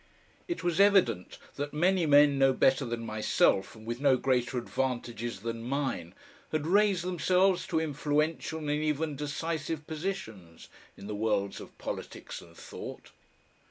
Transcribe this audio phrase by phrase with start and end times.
[0.47, 5.41] It was evident that many men no better than myself and with no greater advantages
[5.41, 6.15] than mine
[6.51, 12.57] had raised themselves to influential and even decisive positions in the worlds of politics and
[12.57, 13.11] thought.